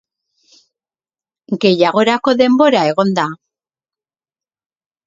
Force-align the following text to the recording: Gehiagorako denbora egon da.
Gehiagorako 1.65 2.35
denbora 2.41 2.83
egon 2.95 3.17
da. 3.21 3.29